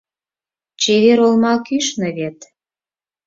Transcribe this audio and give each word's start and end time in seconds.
Чевер 0.81 1.19
олма 1.27 1.53
кӱшнӧ 1.65 2.09
вет 2.17 2.39